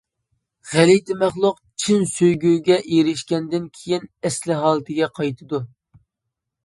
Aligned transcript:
غەلىتە 0.69 1.17
مەخلۇق 1.23 1.59
چىن 1.83 2.07
سۆيگۈگە 2.13 2.79
ئېرىشكەندىن 2.95 3.69
كېيىن 3.81 4.09
ئەسلى 4.31 4.59
ھالىتىگە 4.65 5.11
قايتىدۇ. 5.21 5.61